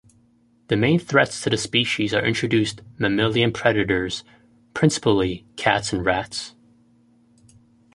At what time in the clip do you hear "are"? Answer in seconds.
2.11-2.25